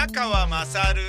[0.00, 1.02] 宮川まさる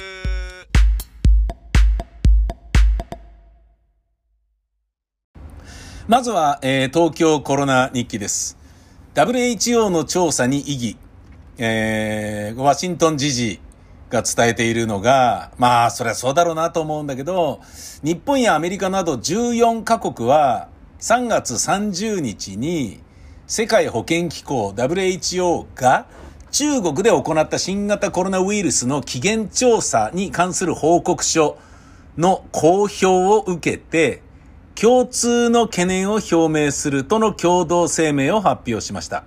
[6.10, 8.58] まずは、えー東京コロナ日記です。
[9.16, 10.98] WHO の調査に異議、
[11.58, 13.62] えーワシントン時事
[14.10, 17.62] が伝えているのが、まあ、そりゃそうだろうなと思うんだけど、
[18.04, 20.68] 日本やアメリカなど14カ国は
[21.00, 23.00] 3月30日に
[23.48, 26.08] 世界保健機構 WHO が
[26.52, 31.58] 中国で行った新型コロナウイルスの起源調査に関する報告書
[32.18, 34.22] の公表を受けて、
[34.76, 39.24] 共通の懸念を表明するとの共同声明を発表しました。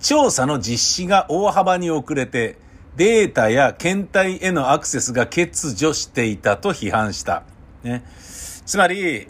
[0.00, 2.58] 調査の実施が大幅に遅れて、
[2.96, 7.44] データや検体へのアクセスが欠如していたと批判した。
[7.84, 8.04] ね。
[8.66, 9.28] つまり、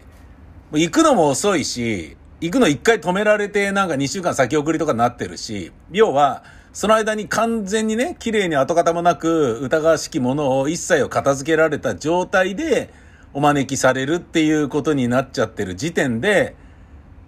[0.73, 6.43] 行くのも遅いし、行くの一回止められてなんか2週間先送りとかになってるし、要は、
[6.75, 12.91] その間に完全にね、綺麗に跡形もなく疑わしきものを一切を片付けられた状態で
[13.33, 16.57] お招きされるっていうことになっちゃってる時点で、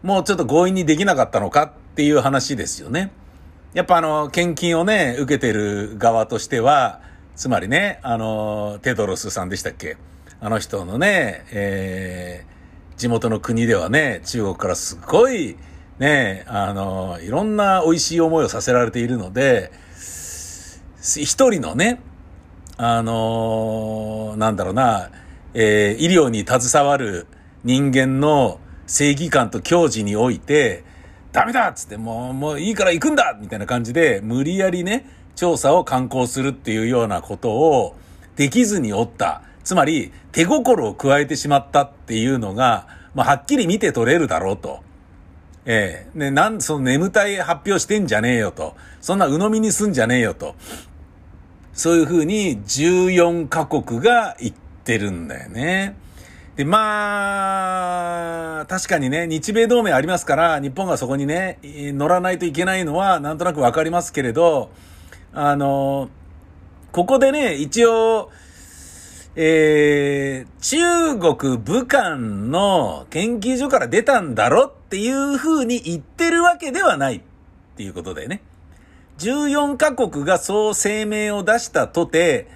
[0.03, 3.13] もうちょっと強引にできなかったのかっていう話ですよね。
[3.73, 7.01] やっぱあの、献金をね、受けてる側としては、
[7.37, 9.97] つまりね、あの、テドロスさんでしたっけ？
[10.41, 15.57] あの人のね、えー、地元の国ではね、中国からすごい、
[15.99, 19.73] ね、あの、いろんな美味しい思いをさせられているので、
[21.01, 22.01] 一人のね、
[22.79, 25.11] あのなんだろうな、
[25.55, 27.27] えー医療に携わる
[27.65, 30.85] 人間の正義感と矜持において、
[31.33, 37.97] ダメだっつって、もう、もういいから行くんだみたいな感じで、無理やりね、調査を敢行するっていうようなことを
[38.37, 39.43] できずにおった。
[39.65, 44.81] つまり、手心を加えてしまったっていうのが、まあ、はっきり見て取れるだろうと。
[45.67, 48.77] ええね、なん、その眠たい発表してんじゃねえよと。
[49.01, 50.55] そんな鵜呑みにすんじゃねえよと。
[51.73, 54.55] そういうふうに14カ国が言っ
[54.85, 55.97] てるんだよね。
[56.55, 64.71] で、まあ、確かにね、日米同盟ありますから、日本がそこにね、乗らないといけないのは、なんとなくわかりますけれど、
[65.33, 66.09] あの、
[66.93, 68.31] ここでね、一応、
[69.35, 77.21] えー、中国武漢の研究所から出たんだろっていう風に言ってるわけではないっ
[77.77, 78.41] ていうことだよね。
[79.19, 82.47] 14カ国がそう声明を出したとて、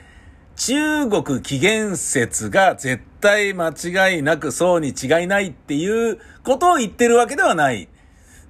[0.55, 7.89] 中国起源説が絶対間違いなくそうに違いないっていうことを言ってるわけではないっ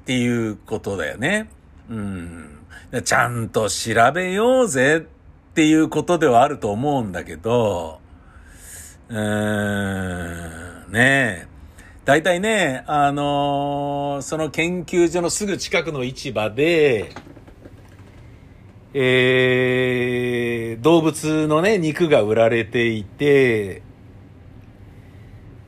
[0.04, 1.48] ていうことだよね。
[1.88, 2.58] うん。
[3.04, 8.00] ちゃんと調べようぜっていうことではあると思うんだけど、
[9.08, 11.49] うーん、ねえ。
[12.04, 17.12] 大体ね、あのーその研究所のすぐ近くの市場で、
[18.94, 23.82] えー、動物のね、肉が売られていて、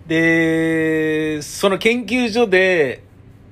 [0.07, 3.05] で、その研究所で、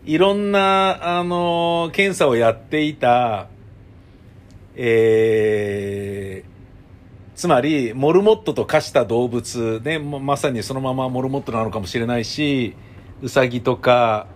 [0.06, 3.48] いろんな、あのー検査をやっていた、
[4.74, 6.49] えー、
[7.40, 12.76] つまり、モルモットと化した動物、ね、まさにそのままモルモットなのかもしれないし、
[13.22, 14.26] ウサギとか、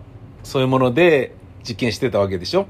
[0.41, 2.65] そういうもので実験してたわけでしょ？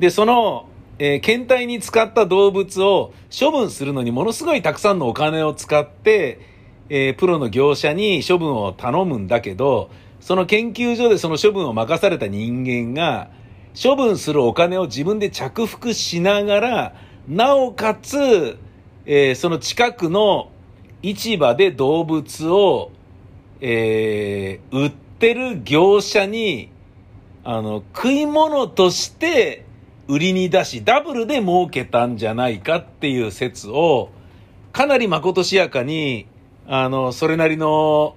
[0.00, 6.40] で、その、えー検体に使った動物を処分するのにものすごいたくさんのお金を使って、
[6.88, 9.88] えープロの業者に処分を頼むんだけど、
[10.18, 13.30] その研究所でその処分を任された人間が、
[13.80, 16.94] 処分するお金を自分で着服しながら、
[17.28, 18.58] なおかつ、
[19.06, 20.50] えーその近くの
[21.02, 22.90] 市場で動物を、
[23.60, 26.70] えー売ってる業者に、
[27.44, 29.64] あの、食い物として
[30.08, 34.10] 売りに出し、ダブルで儲けたんじゃないかっていう説を、
[34.72, 36.26] かなりまことしやかに、
[36.66, 38.16] あの、それなりの、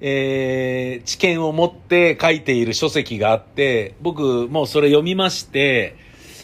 [0.00, 5.96] えー知見を持って書いている書籍があって、僕もうそれ読みまして、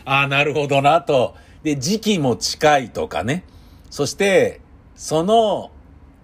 [0.05, 1.37] ああ、なるほどなと。
[1.63, 3.45] で、時期も近いとかね。
[3.93, 4.63] そして、
[4.95, 5.71] その、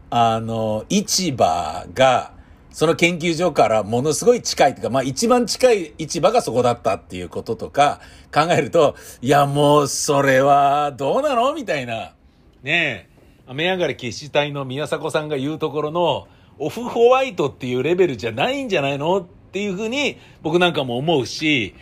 [0.08, 2.32] あの、市場が、
[2.70, 8.00] その研究所からものすごい近いというか、まあ一番近い市場がそこだったっていうこととか
[8.32, 11.52] 考えると、いやもうそれはどうなの？
[11.52, 12.14] みたいな。
[12.62, 13.08] ねえ、
[13.46, 16.26] 雨上がり決死隊の宮迫さんが言うところの、
[16.58, 19.18] オフホワイトっていうレベルじゃないんじゃないの？
[19.18, 21.74] っていうふうに僕なんかも思うし、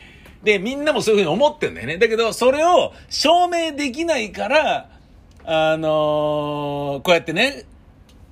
[0.43, 1.99] で、みんなもそういうふうに思ってんだよね。
[1.99, 4.91] だけど、それを証明できないから、
[5.49, 7.67] あのーこうやってね、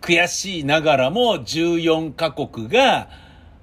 [0.01, 3.09] 悔しいながらも14カ国が、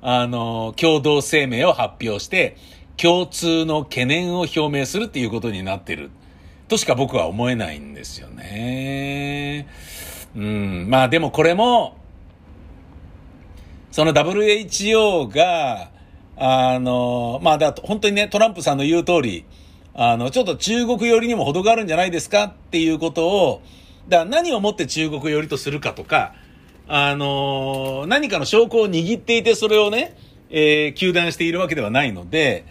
[0.01, 2.56] あの、共同声明を発表して、
[2.95, 6.12] 共通の懸念を表明するっていうことになってる。
[6.69, 9.68] としか僕は思えないんですよね。
[10.33, 10.88] うん。
[10.89, 11.98] まあでもこれも、
[13.92, 15.92] その WHO が、
[16.38, 19.45] あの、まあだ、本当にね、トランプさんの言う通り、
[19.93, 23.61] あの、ちょっと中国寄りにも程があるんじゃないですかっていうことを、
[24.07, 26.33] だから何をもって中国寄りとするかとか、
[26.88, 30.15] あの、何かの証拠を握っていてそれをね、
[30.49, 32.65] えー、求断しているわけではないので、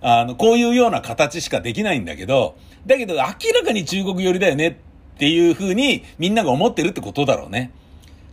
[0.00, 2.56] あの、こういうような形しかできないんだけど、
[2.86, 7.72] だけど明らかに中国寄りだよねっていうふうにみんなが思ってるってことだろうね。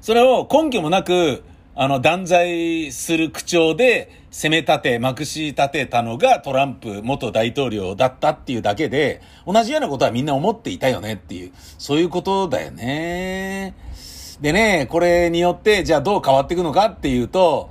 [0.01, 1.43] それを根拠もなく、
[1.77, 13.75] あの、断罪する口調で攻め立て、まくし立てたのがトランプ元大統領だったっていうだけで、同じようなことはみんな思っていたよねっていう、そういうことだよね。
[14.39, 17.69] でね、これによって、じゃあどう変わっていくのかっていうと、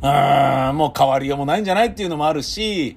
[0.00, 2.96] うーん、もう変わりようもないんじゃないっていうのもあるし、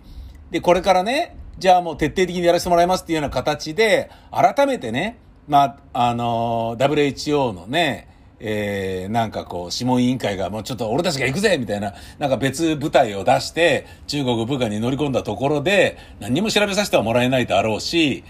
[0.50, 18.24] で、これからね、じゃあもう徹底的にやらせてもらいますっていうような形で、改めてね、まあ、あの、WHO のね、えー、なんかこう、諮問委員会がもうちょっと俺たちが行くぜみたいな、なんか別部隊を出して、中国部下に乗り込んだところで、何も調べさせてはもらえないだろうし、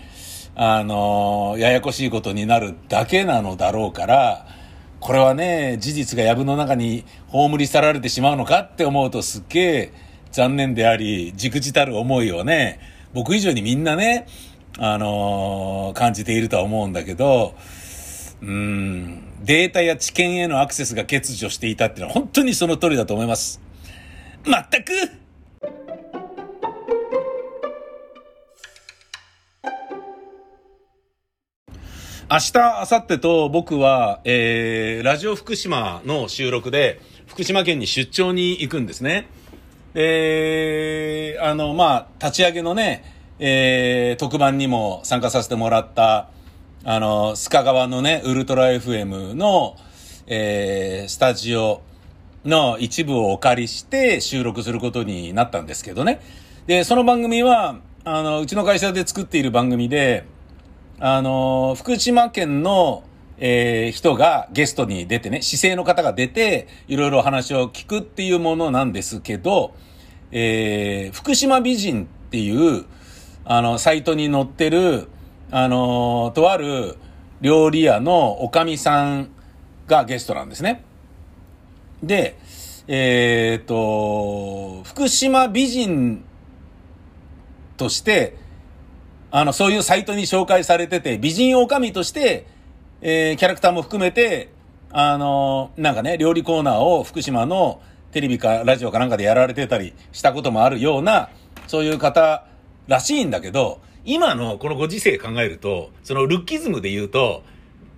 [0.55, 4.45] あのー、ややこしいことになるだけなのだろうから、
[4.99, 9.93] これはね、事実が藪の中に葬り去られてしまうのかって思うとすっげえ
[10.31, 12.79] 残念であり、じくじたる思いをね、
[13.13, 14.27] 僕以上にみんなね、
[14.77, 17.55] あのー、感じているとは思うんだけど、
[18.41, 23.59] うーん、データや知見へのアクセスが欠如していたっていうのは本当にその通りだと思います。
[24.45, 24.93] まったく
[32.31, 39.27] 明日、明後日と僕は、えー、ラジオ福島の収録で、福島県に出張に行くんですね。
[39.93, 43.03] で、あの、まあ、立ち上げのね、
[43.39, 46.29] えー、特番にも参加させてもらった、
[46.85, 49.77] あの、須賀川のね、ウルトラ FM の、
[50.27, 51.81] えー、スタジオ
[52.43, 56.19] の一部をお借りして収録することになったんですけどね。
[56.67, 60.25] で、その番組は、あの、うちの会社で作っている番組で、
[60.99, 63.05] あの、福島県の、
[63.37, 69.73] えー、人がゲストに出てね、姿勢の方が出て、いろいろ話を聞くっていうものなんですけど、
[70.33, 72.83] えー、福島美人っていう、
[73.45, 75.07] あの、サイトに載ってる、
[75.55, 76.97] あのー、とある
[77.39, 79.29] 料理屋のおかみさん
[79.85, 80.83] がゲストなんですね。
[82.01, 82.39] で、
[82.87, 86.25] えっ、と、福島美人
[87.77, 88.35] として、
[89.29, 92.47] あの、そういうサイトに紹介されてて、美人おかみとして、
[93.01, 94.49] えー、キャラクターも含めて、
[94.91, 97.79] あのー、なんかね、料理コーナーを福島の
[98.09, 101.29] テレビかラジオかなんかでやられてたりしたこともあるような、
[101.67, 102.47] そういう方
[102.87, 107.43] らしいんだけど、今のこのご時世考えると、そのルッキズムで言うと、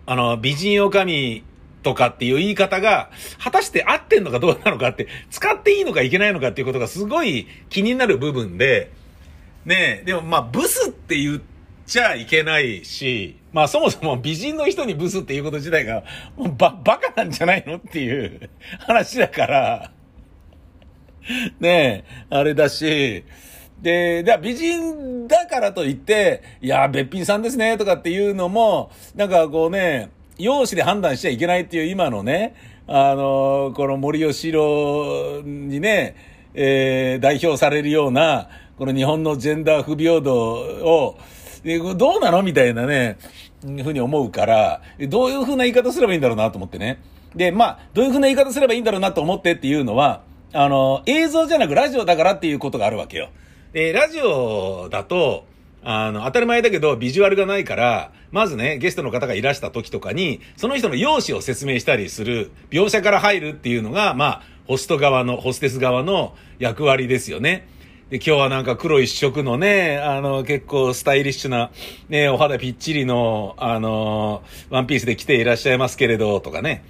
[0.05, 1.43] あの、美人女将
[1.81, 3.09] とかっていう言い方が、
[3.39, 8.91] 果たして合ってんのかどうなのかって、使っていいのかいけないのかっていうことがすごい気になる部分で、
[9.65, 11.41] ねえ、でもまあ、ブスって言っ
[11.87, 16.03] ちゃいけないし、まあそもそも美人の人にブスっていうこと自体が、
[16.35, 18.49] もうバ、バカなんじゃないのっていう
[18.85, 19.91] 話だから、
[21.59, 23.23] ねえ、あれだし、
[23.81, 32.55] で、では美人だからといって、いや、べっぴんさんですね、とかっていうのも、なんかこうね、容姿で判断しちゃいけないっていう今のね、
[32.87, 36.15] あの、この森吉郎にね、
[36.53, 41.17] えー、代表されるような、この日本のジェンダー不平等を、
[41.95, 42.43] どうなの？
[42.43, 43.17] みたいなね、
[43.61, 46.99] ふうに思うから、どういうふうな言い方すればいいんだろうなと思ってね。
[47.35, 50.21] で、まあ、どういうふうな言い方すればいいんだろうなと思ってっていうのは、
[50.53, 53.29] あの、映像じゃなくラジオだからっていうことがあるわけよ。
[53.75, 55.43] で、ラジオだと、
[55.83, 67.67] あの、当たり前だけど、ビジュアルがないから、まずね、ゲストの方がいらした時とかに、その人の容姿を説明したりする、描写から入るっていうのが、まあ、ホスト側の、ホステス側の役割ですよね。
[68.09, 71.69] で、今日はなんか黒一色のね、あの、結構スタイリッシュな、
[72.07, 76.85] ね、お肌ぴっちりの、あの、ワンピースで来ていらっしゃいますけれど、とかね。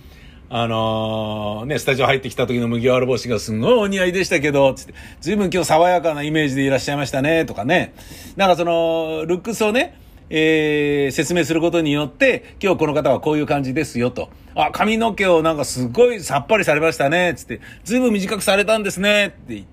[0.49, 7.95] あのー、ね、スタジオ入ってきた時の麦わら帽子がすんごいお似合いでしたけど、つって、ずいぶん今日爽やかなイメージでいらっしゃいましたね、とかね。
[8.35, 9.99] なんかその、ルックスをね、
[10.29, 14.29] えー、説明することによって、今日この方はこういう感じですよと。
[14.53, 19.63] あ、髪の毛をなんかすごいさっぱりされましたね、つって、ずいぶん短くされたんですね、って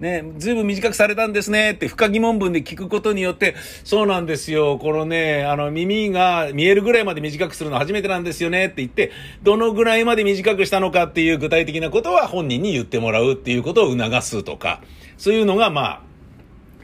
[0.00, 3.54] ね、ずいぶん短くされたんですねって深疑問文で聞くことによって、
[3.84, 14.80] そうなんですよ、このね、あの耳が見えるぐらいまで短くするの初めてなんですよねって言って、どのぐらいまで短くしたのかっていう具体的なことは本人に言ってもらうっていうことを促すとか、
[15.18, 16.02] そういうのがまあ、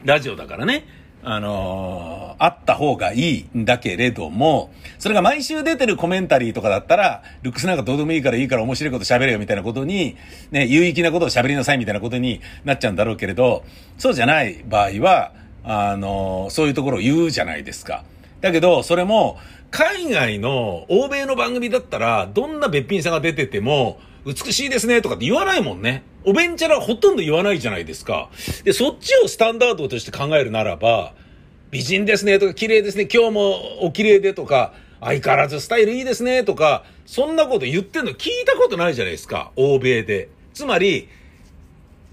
[0.03, 0.85] ラジオだからね、
[1.29, 10.15] あのー、あった方がいいんだけれども、それが毎週出てるコメンタリーとかだったら、ルックスなんかどうでもいいからいいから面白いこと喋れよみたいなことに、
[10.51, 13.65] ね、有益なことを喋りなさいみたいなことになっちゃうんだろうけれど、
[13.97, 15.33] そうじゃない場合は、
[15.65, 18.05] あのー、そういうところを言うじゃないですか。
[18.39, 19.37] だけど、それも、
[19.69, 26.03] 海外の欧米の番組だったら、どんなべっぴんさんが出てても、美しいですねとかって言わないもんね。
[26.25, 28.29] おべんちゃらほとんど言わないじゃないですか。
[28.65, 31.13] で、そっちをスタンダードとして考えるならば、
[31.71, 39.51] 美人ですねとか、綺麗ですね、今日もお綺麗でとか、相変わらずスタイルいいですねとか、そんなこと言ってんの聞いたことないじゃないですか。
[39.55, 40.27] 欧米で。
[40.53, 41.07] つまり、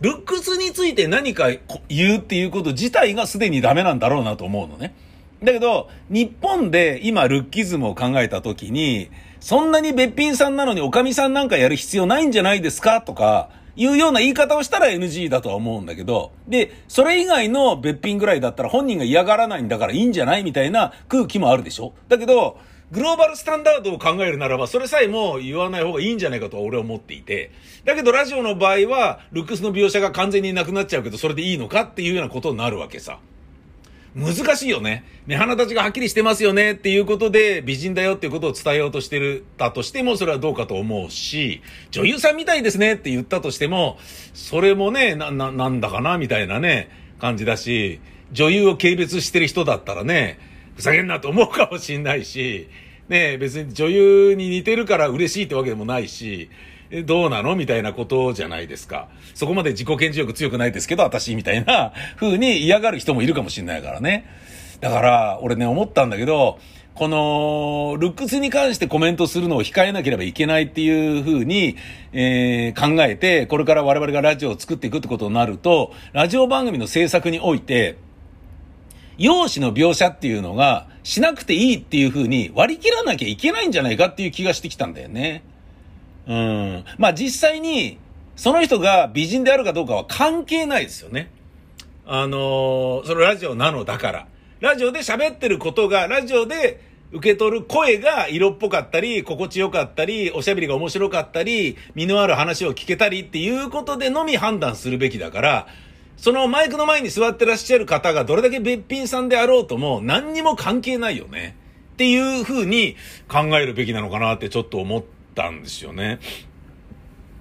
[0.01, 1.49] ルックスについて何か
[1.89, 4.95] 言うっていうこと自体がすでにダメなんだろうなと思うのね。
[5.43, 9.09] だけど、日本で今ルッキズムを考えたときに、
[9.45, 13.03] そんなにべっぴんさんなのにおかみさんなんかやる必要ないんじゃないですか？
[13.03, 21.93] とか、いうような言い方をしたら NG だとは思うんだけど、で、それ以外のべっぴんぐらいだったら本人が嫌がらないんだからいいんじゃないみたいな空気もあるでしょ？
[22.09, 22.57] だけど、
[22.91, 27.51] グローバルスタンダードを考えるならば、それさえも言わない方がいいんじゃないかとは俺は思っていて。
[27.85, 33.19] だけどラジオの場合は、ルックスの描写が完全になくなっちゃうけど、それでいいのかっていうようなことになるわけさ。
[34.15, 35.05] 難しいよね。
[35.27, 36.73] 目鼻立ちがはっきりしてますよね。
[36.73, 42.95] っていうことで美人だよっていうことを伝えようとしてる、たとしてもそれはどうかと思うし、女優さんみたいですね。
[42.95, 43.99] って言ったとしても、
[44.33, 46.17] それもね、な、な、なんだかな？
[46.17, 47.99] みたいなね、感じだし、
[48.31, 50.39] 女優を軽蔑してる人だったらね、
[50.77, 52.69] ふざけんなと思うかもしんないし、
[53.09, 56.51] ね別に女優に似てるから嬉しいってわけでもないし、
[57.03, 57.57] どうなの？
[57.57, 59.09] みたいなことじゃないですか。
[59.35, 64.27] そこまで自己顕示欲強くないですけど、私みたいな 風に嫌がる人もいるかもしれないからね。
[64.81, 66.59] だから、俺ね、思ったんだけど、
[66.95, 71.77] この、ルックスに関してコメントするのを控えなければいけないっていう風に、
[72.13, 77.97] えー、考えて、これから我々がラジオを作っていくってことになると、ラジオ番組の制作において、
[79.19, 85.45] 容姿の描写っていうのがしなくていいっていう風に割り切らなきゃいけないんじゃないかっていう気がしてきたんだよね。
[86.27, 86.85] うん。
[86.99, 87.99] まあ実際に、
[88.37, 91.31] その人が美人であるかどうかは関係ないですよね。
[92.07, 94.27] あのー、そのラジオなのだから。
[94.61, 96.81] ラジオで喋ってることが、ラジオで
[97.13, 105.67] 受け取る声が色っぽかったり、心地よかったり、おしゃべりが面白かったり、身のある話を聞けたりっていうことでのみ判断するべきだから、
[106.17, 111.57] そのマイクの前に座ってらっしゃる方がどれだけべっぴんさんであろうとも何にも関係ないよね。
[111.93, 112.97] っていうふうに
[113.29, 116.19] 考えるべきなのかなってちょっと思ってたんですよね。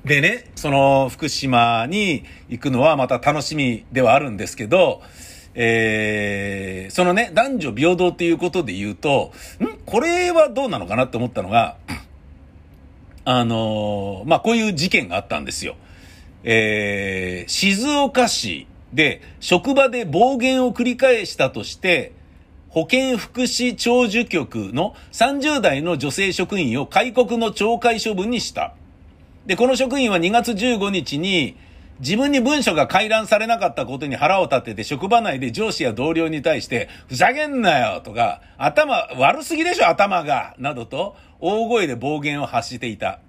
[0.04, 5.02] でね、その福島に行くのはまた楽しみではあるんですけど、
[5.56, 9.32] えー、そのね、男女平等っていうことで言うと、
[9.62, 9.78] ん？
[9.86, 11.78] これはどうなのかなって思ったのが、
[13.24, 15.76] あのー、まあ、こういう事件があったんですよ。
[16.44, 22.12] えー、静岡市で職場で暴言を繰り返したとして、
[22.74, 28.74] 保健福祉長寿局の30代の女性職員を開国の懲戒処分にした。
[29.46, 31.56] で、この職員は2月15日に、
[32.00, 43.20] 自分に文書が回覧されなかったことに腹を立てて職場内で上司や同僚に対して、ふざけんなよとか、頭悪すぎでしょ頭がなどと大声で暴言を発していた。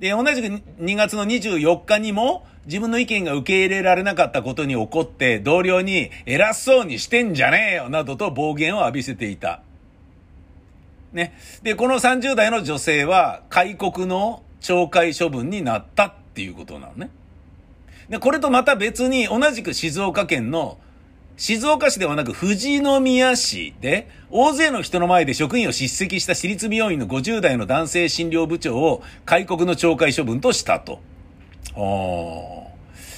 [0.00, 9.60] で、同じく2月の24日にも、自分の意見が受け入れられなかったことに怒って同僚に偉そうにしてんじゃねえよなどと暴言を浴びせていた。
[11.12, 11.36] ね。
[11.62, 17.10] で、この30代の女性は開国の懲戒処分になったっていうことなのね。
[18.08, 20.78] で、これとまた別に同じく静岡県の
[21.36, 31.00] 静岡市ではなく富士宮市で大勢の人の前で職員を叱責した私立病院の50代の男性診療部長を開国の懲戒処分としたと。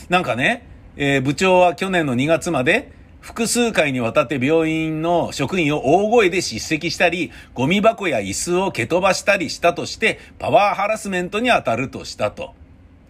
[0.08, 12.54] なんかね、えー、部長は去年の2月まで複数回にわたって病院の職員を大声で叱責したり、ゴミ箱や椅子を蹴飛ばしたりしたとして、パワーハラスメントに当たるとしたと。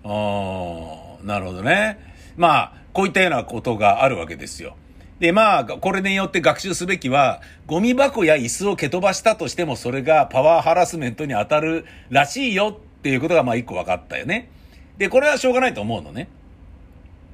[0.04, 1.98] あー、なるほどね。
[2.38, 4.74] まあ、こういったようなことがあるわけですよ。
[5.18, 14.50] で、まあ、これによって学習すべきは、ゴミ箱や椅子を蹴飛ばしたとしても、それがパワーハラスメントに当たるらしいよっていうことが、まあ一個分かったよね。
[14.98, 16.28] で、これはしょうがないと思うのね。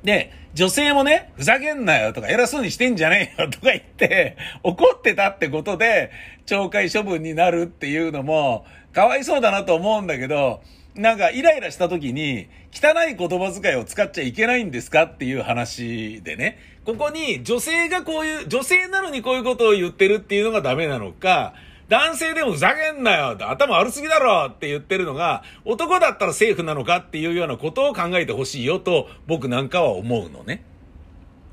[0.04, 6.10] で、女性もね、ふざけんなよとか偉そうにしてんじゃねえよとか言って、怒ってたってことで、
[6.46, 10.62] 懲戒処分になるっていうのも、かわいそうだなと思うんだけど、
[10.94, 21.54] なんかイライラした時に、汚い言葉遣いを使っちゃいけないんですかっていう話でね、ここに女性がこういう、女性なのにこういうことを言ってるっていうのがダメなのか、
[21.88, 30.64] 男性でもふざけんなよ頭悪すぎだろって言ってるのが、男だったらセーフなのかっていうようなことを考えてほしいよと、僕なんかは思うのね。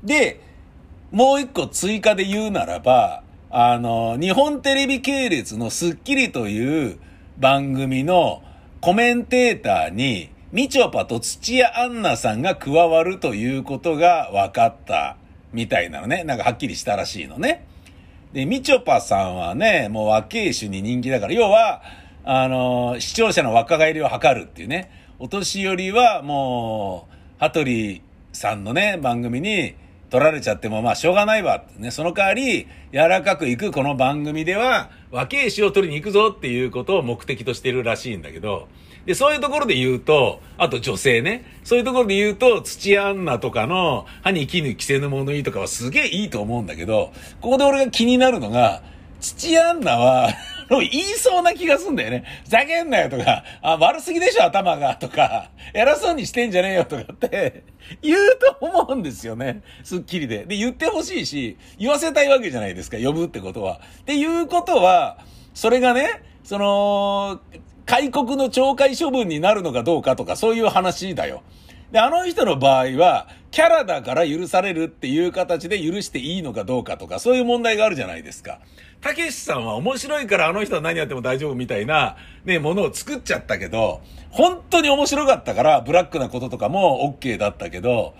[0.02, 0.40] で、
[1.12, 6.98] もう一個追加で言うならば、あの、日本テレビ系列のスッキリという
[7.38, 8.42] 番組の
[8.80, 15.16] コメンテーターに、みちょぱと土屋アンナさんが加わるということが分かった
[15.52, 16.24] みたいなのね。
[16.24, 17.66] なんかはっきりしたらしいのね。
[18.32, 21.82] で、みちょぱさんはね、もう和慶種に人気だから、要は、
[22.24, 24.90] あの、視聴者の若返りを図るっていうね。
[25.18, 28.02] お年寄りはもう、羽鳥
[28.32, 29.74] さんのね、番組に
[30.10, 31.64] 取られちゃっても、まあ、しょうがないわ。
[31.78, 38.68] ね、その代わり、柔らかくいくこの番組では、和慶種を取りに行くぞっていうことを目的としてるらしいんだけど、
[39.10, 41.44] で、そういうところで言うと、あと女性ね。
[41.64, 48.84] そういうところで言うと、土屋アンナとかの、歯に絹着せぬ物言いとかはすげえいいと思うんだけど、ここで俺が気になるのが、
[49.18, 50.28] 土屋アンナは
[50.70, 52.22] 言いそうな気がすんだよね。
[52.44, 57.64] ふざけんなよとか、あ、悪すぎでしょ頭がとか、偉そうにしてんじゃねえよとかって
[58.02, 58.18] 言う
[58.60, 59.62] と思うんですよね。
[59.82, 60.44] スッキリで。
[60.44, 63.80] で、言ってほしいし、言わせたいわけじゃないですか、呼ぶってことは。
[64.02, 65.18] っていうことは、
[65.52, 67.40] それがね、その、
[67.90, 71.42] 開国の懲戒処分になるのかどうかとか、そういう話だよ。
[71.90, 78.60] で、あの人の場合は、キャラだから許されるっていう形で許していいのかどうかとか、そういう問題があるじゃないですか。
[79.00, 88.14] たけしさんは面白いからあの人は何やっても大丈夫みたいな、ね、ものを作っちゃったけど、本当に面白かったから、ブラックなこととかも OK だったけど、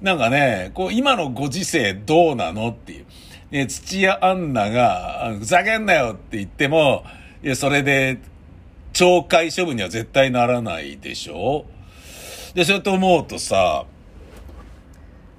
[0.00, 3.04] なんかね、こう、今のご時世どうなのっていう。
[3.50, 7.04] ね、土屋アンナが、ふざけんなよって言っても、
[7.44, 8.18] いや、それで、
[8.92, 11.64] 懲戒処分には絶対ならないでしょ？
[12.54, 13.86] で、そうやって思うとさ、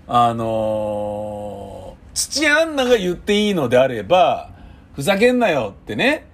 [0.07, 4.49] あのー、土屋アンナが言っていいのであれば、
[4.93, 6.27] ふざけんなよってね、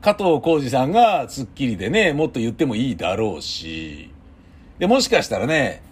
[0.00, 4.10] 加藤浩二さんがスッキリでね、もっと言ってもいいだろうし、
[4.78, 5.82] で、もしかしたらね、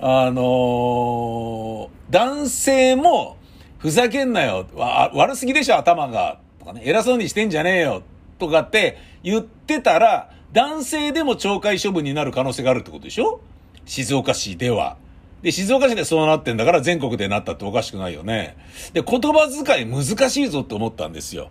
[0.00, 3.36] あのー、男性も、
[3.78, 8.02] ふざけんなよ、わ悪すぎでしょ、頭が、とかね、偉そうにしてんじゃねえよ、
[8.38, 13.40] とかって言ってたら、男性でも懲戒処分になる可能性があるってことでしょ？
[13.84, 14.96] 静岡市では。
[15.42, 18.56] で、静岡市でそうなってんだから全国でなったっておかしくないよね。
[18.92, 21.50] で、言葉遣い難しいぞって思ったんですよ。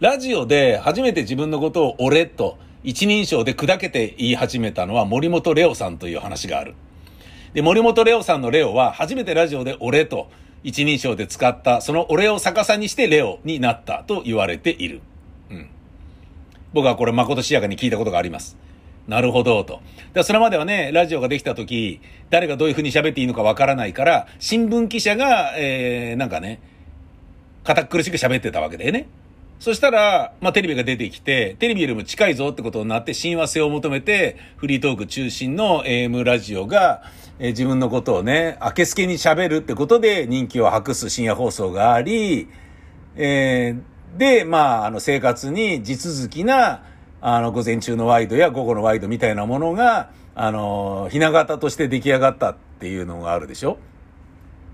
[0.00, 6.74] ラジオで初めて自分のことを俺と一人称で砕けて言い始めたのは森本レオさんという話がある。
[7.52, 10.30] で、森本レオさんのレオは初めてラジオで俺と
[10.64, 15.02] 一人称で使ったその俺を逆さにしてレオになったと言われている。
[16.72, 18.56] 僕はこれ誠しやかに聞いたことがあります。
[19.08, 19.80] なるほど、と。
[20.12, 26.60] だそれまではね、ラジオができた時、誰がどういう風に喋っていいのかわからないから、新聞記者が、えー、なんかね、
[27.64, 29.08] 堅苦しく喋ってたわけでね。
[29.58, 37.02] そしたら、まあ、テレビが出てきて、テレビよりも近いぞってことになって、親和性を求めて、フリートーク中心の AM ラジオが、
[37.38, 42.48] えー、自分のことをね、明けすけに喋るってことで人気を博す深夜放送があり、
[43.16, 43.82] えー、
[44.16, 46.82] で、まあ、あの、生活に地続きな、
[47.20, 53.78] あの、午前中のワイドや午後のワイドみたいなものが、あの、ひな形として出来上がったっていうのがあるでしょ？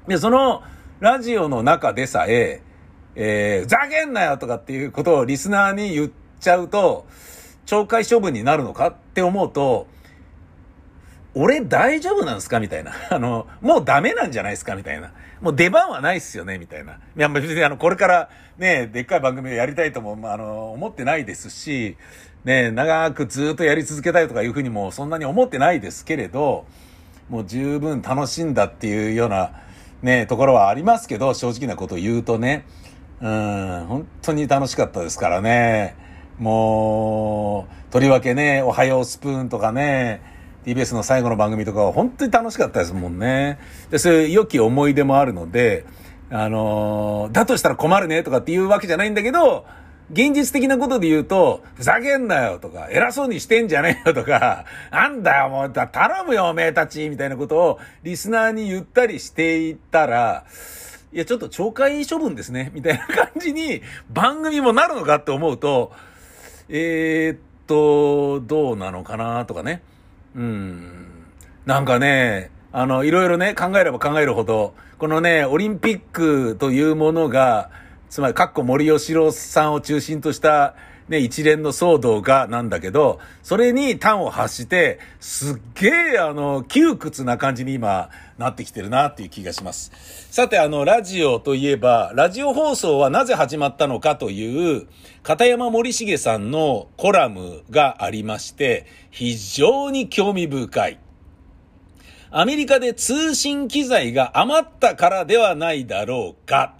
[0.07, 0.63] で、その、
[1.01, 2.63] ラジオの中でさえ、
[3.15, 7.07] えー、ふざけんなよとかっていうことをリスナーに言っちゃうと、
[7.67, 8.89] 懲戒処分になるのか？
[8.89, 9.87] って思うと、
[11.35, 12.61] 俺大丈夫なんすか？
[12.61, 12.93] みたいな。
[13.11, 14.77] あの、もうダメなんじゃないですか？
[14.77, 15.13] みたいな。
[15.41, 16.95] もう出番はないっすよねみたいな。
[16.95, 21.97] いや、別にあの、これからね、でっかい番組をやりたいとも、まあ、あの、思ってないですし、
[22.45, 26.65] ね、長くずっとやり続けたいとかいうふうにもそんなに思ってないですけれど、
[27.29, 29.51] もう十分楽しんだっていうような、
[30.03, 32.65] ね、ところはありますけど、正直なことを言うとね、
[33.21, 35.97] うん、本当に楽しかったですからね。
[36.39, 40.36] もう、とりわけね、おはようスプーンとかね、
[40.67, 43.61] TBS の最後の番組とかは本当に楽しかったですもんね。
[43.89, 45.85] で、そういう良き思い出もあるので、
[46.29, 49.65] あのー、だとしたら困るねとかっていうわけじゃないんだけど、
[50.11, 60.45] 現実的なことで言うと、ふざけんなよとか、偉そうにしてんじゃねえよとか、 なんだよもう、頼むよおめえたちみたいなことをリスナーに言ったりしていたら、
[61.13, 65.93] いや、ちょっと懲戒処分ですね、みたいな感じに番組もなるのかって思うと、
[66.69, 69.81] えー、っと、どうなのかなとかね。
[70.37, 71.07] うん。
[71.65, 77.71] なんかね、あの、いろいろね、考えれば考えるほど、このね、オリンピックというものが、
[78.11, 80.75] つまり、かっこ森吉郎さんを中心とした、
[81.09, 89.93] ね、一連の騒動がなんだけど、それに端を発して、すっげえ、あの、窮屈な感じに今、なってきてるなっていう気がします。
[90.31, 94.89] さて、あの、ラジオといえば、ラジオ放送はなぜ始まったのかという、
[95.23, 100.99] 片山森重さんのコラムがありまして、非常に興味深い。
[102.31, 106.75] アメリカで通信機材が余ったからではないだろうか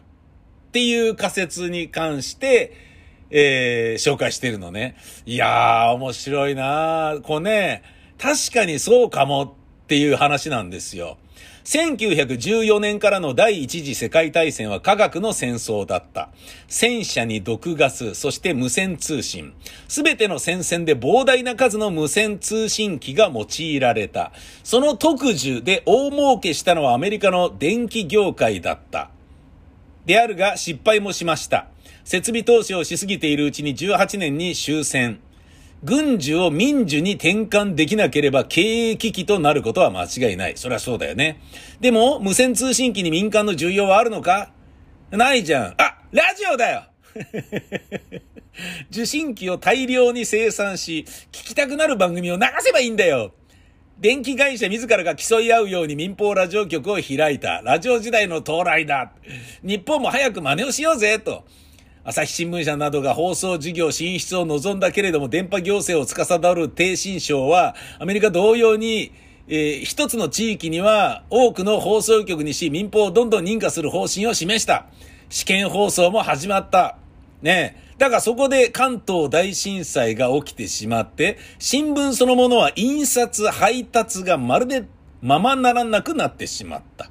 [0.69, 2.86] っていう仮説に関して、
[3.31, 4.97] えー、紹介してるのね。
[5.25, 7.83] いやー、面白いなこうね、
[8.19, 11.19] 確かにそうかもっていう話なんですよ。
[11.67, 16.31] 1914年からの第一次世界大戦は科学の戦争だった。
[16.69, 19.53] 戦車に毒ガス、そして無線通信。
[19.89, 24.31] すべての戦線で膨大な数の無線通信機が用いられた。
[24.63, 29.11] その特需で大儲けしたのはアメリカの電気業界だった。
[30.05, 31.67] であるが失敗もしました。
[32.07, 35.19] 設備投資をしすぎているうちに18年に終戦。
[35.83, 40.57] 軍需を民需に転換できなければ経営危機となることは間違いない。
[40.57, 41.41] そりゃそうだよね。
[41.81, 44.53] でも、無線通信機に民間の需要はあるのか？
[45.11, 45.75] ないじゃん。
[45.79, 46.85] あ、ラジオだよ
[48.93, 53.35] 受信機を大量に生産し、聞きたくなる番組を流せばいいんだよ。
[53.99, 57.63] 電気会社自らが競い合うように民放ラジオ局を開いた。
[57.63, 59.13] ラジオ時代の到来だ。
[59.65, 61.45] 日本も早く真似をしようぜ、と。
[62.09, 69.11] 朝日新聞社などが放送事業進出を望んだけれども、電波行政を司る低新省は、アメリカ同様に、
[69.49, 74.87] えー、一つの地域には多くの放送局にし、民放をどんどん認可する方針を示した。
[75.31, 76.97] 試験放送も始まった。
[77.43, 84.85] ねえだがそこで関東大震災が起きてしまって、新聞そのものは印刷、配達がまるで
[85.23, 87.11] ままならなくなってしまった。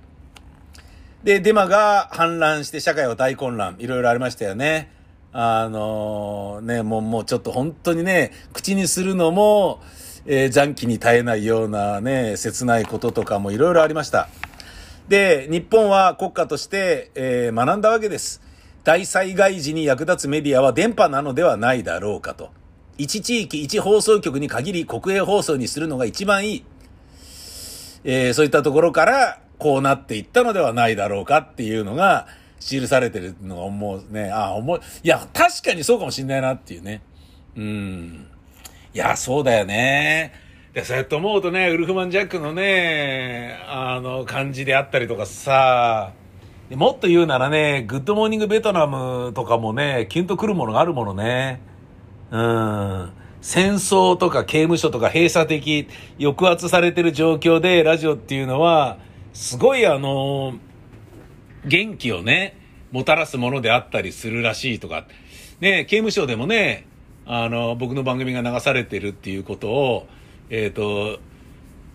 [1.25, 3.77] で、デマが氾濫して社会は大混乱。
[3.79, 4.91] いろいろありましたよね。
[5.33, 9.81] あのー、ね、もう、もうちょっと本当にね、口にするのも、
[10.27, 14.29] えー、残機に耐えないようなね、切ないこととかもいろいろありました。
[15.07, 18.39] で、日本は国家として、えー、学んだわけです。
[18.83, 22.51] 大災害時に役立つメディアは電波なのではないだろうかと。
[22.99, 26.65] 一地域一放送局に限り国営放送にするのが一番いい。
[28.03, 32.27] えー、そういったところから、こうなっていったのではないだろうかっていうのが
[32.59, 34.31] 記されてるのが思うね。
[34.31, 37.01] ああ、思い、いや、確かにそうかもしんないなっていうね。
[37.55, 38.27] うん。
[38.93, 40.33] いや、そうだよね。
[40.73, 46.13] で、そうやって思うとね、ウルフマン・ジャックのね、あの、感じであったりとかさ、
[46.73, 51.61] もっと言うならね、グッドモーニングベトナムとかもね、キュンとくるものがあるものね。
[52.31, 53.11] うん。
[53.39, 55.87] 戦争とか刑務所とか閉鎖的、
[56.19, 58.97] 抑圧されてる状況でラジオっていうのは、
[59.35, 60.53] すごいあの、
[61.65, 62.57] 元気をね、
[62.93, 65.07] もたらすものであったりするらしいとか、
[65.59, 66.87] ね、刑務所でもね、
[67.25, 70.07] あの、僕の番組が流されてるっていうことを、
[70.49, 71.19] えっ、ー、と、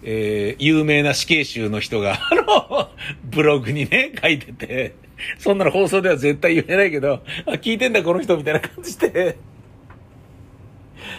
[0.03, 2.91] えー、有名な死刑囚の人が、あの、
[3.25, 4.95] ブログにね、書いてて、
[5.39, 9.39] そんなの放送では絶対言えないけど、あ、聞いてんだこの人みたいな感じで。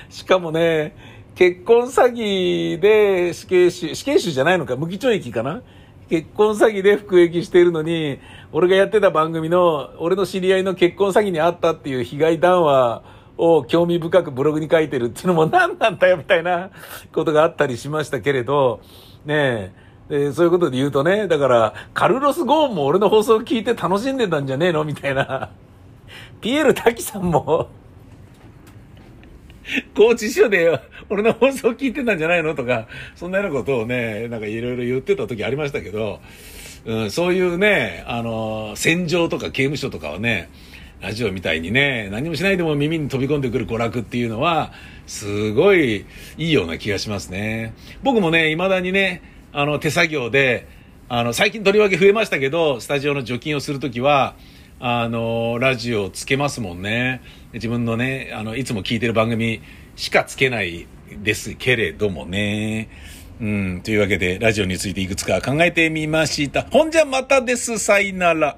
[0.10, 0.95] しかもね、
[1.34, 5.63] 結婚詐欺で死刑囚、死刑囚じゃないのか、無期懲役かな。
[6.12, 8.19] 結婚詐欺で服役してるのに、
[8.52, 13.02] 俺がやってた番組の、俺の知り合いの結婚詐欺にあったっていう被害談話
[13.38, 16.69] を興味深くブログに書いてるっていうのも何なんだよみたいな
[17.15, 18.82] ことがあったりしましたけれど、
[19.26, 19.74] ね
[20.10, 25.52] え、そういうことで言うとね、だから、カルロス・ゴーンも俺の放送を聞いて楽しんでたんじゃねえのみたいな。
[26.41, 27.69] ピエール滝さんも
[29.95, 32.56] 高知署で俺の放送聞いてたんじゃないの？
[32.56, 36.19] とか、そんなようなことをね、なんかいろいろ言ってた時ありましたけど、
[36.86, 40.50] うん、そういうね、あの、戦場とか刑務所とかはね、
[41.00, 44.71] ラジオみたいにね、何もしないでも耳に飛び込んでくる娯楽っていうのは、
[45.08, 46.06] すごい
[46.38, 47.74] いいような気がしますね。
[48.04, 49.21] 僕もね、未だにね、
[49.52, 50.67] あの、手作業で、
[51.10, 54.36] あの、最近とりわけ増えましたけど、スタジオの除菌をするときは、
[54.84, 57.22] あの、ラジオつけますもんね。
[57.54, 59.62] 自分のね、あの、いつも聞いてる番組
[59.96, 60.88] しかつけない
[61.22, 62.89] ですけれどもね。
[63.39, 66.63] うん、というわけで、ラジオについていくつか考えてみました。
[66.63, 67.78] ほんじゃまたです。
[67.78, 68.58] さいなら。